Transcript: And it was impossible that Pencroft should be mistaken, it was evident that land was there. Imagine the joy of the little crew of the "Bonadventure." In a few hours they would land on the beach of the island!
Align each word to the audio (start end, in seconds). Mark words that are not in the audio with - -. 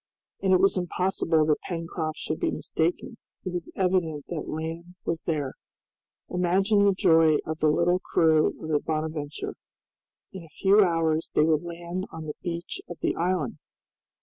And 0.41 0.51
it 0.51 0.59
was 0.59 0.77
impossible 0.77 1.45
that 1.45 1.61
Pencroft 1.69 2.17
should 2.17 2.39
be 2.39 2.49
mistaken, 2.49 3.17
it 3.45 3.53
was 3.53 3.69
evident 3.75 4.25
that 4.29 4.49
land 4.49 4.95
was 5.05 5.21
there. 5.27 5.53
Imagine 6.29 6.85
the 6.85 6.95
joy 6.95 7.37
of 7.45 7.59
the 7.59 7.67
little 7.69 7.99
crew 7.99 8.47
of 8.63 8.69
the 8.69 8.79
"Bonadventure." 8.79 9.53
In 10.33 10.43
a 10.43 10.49
few 10.57 10.81
hours 10.83 11.31
they 11.35 11.43
would 11.43 11.61
land 11.61 12.07
on 12.11 12.25
the 12.25 12.33
beach 12.41 12.81
of 12.89 12.97
the 13.01 13.15
island! 13.15 13.59